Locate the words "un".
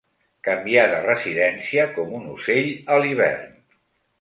2.21-2.27